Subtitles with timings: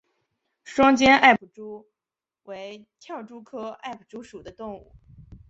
[0.63, 1.87] 双尖艾普蛛
[2.45, 4.93] 为跳蛛科艾普蛛属的动物。